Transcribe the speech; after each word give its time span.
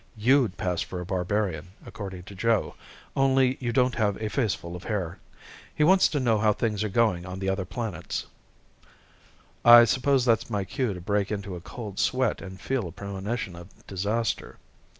You'd 0.17 0.57
pass 0.57 0.81
for 0.81 0.99
a 0.99 1.05
barbarian, 1.05 1.73
according 1.85 2.23
to 2.23 2.33
Joe, 2.33 2.73
only 3.15 3.55
you 3.59 3.71
don't 3.71 3.93
have 3.93 4.19
a 4.19 4.29
faceful 4.29 4.75
of 4.75 4.85
hair. 4.85 5.19
He 5.75 5.83
wants 5.83 6.07
to 6.07 6.19
know 6.19 6.39
how 6.39 6.53
things 6.53 6.83
are 6.83 6.89
going 6.89 7.23
on 7.23 7.37
the 7.37 7.49
other 7.49 7.65
planets." 7.65 8.25
"I 9.63 9.83
suppose 9.85 10.25
that's 10.25 10.49
my 10.49 10.65
cue 10.65 10.95
to 10.95 11.01
break 11.01 11.31
into 11.31 11.55
a 11.55 11.61
cold 11.61 11.99
sweat 11.99 12.41
and 12.41 12.59
feel 12.59 12.87
a 12.87 12.91
premonition 12.91 13.55
of 13.55 13.67
disaster." 13.85 14.57